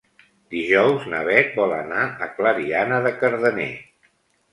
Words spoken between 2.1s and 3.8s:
a Clariana de Cardener.